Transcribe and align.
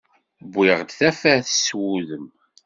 Wwiɣ-d 0.55 0.89
tafat, 0.99 1.47
s 1.65 1.67
wudem. 1.77 2.27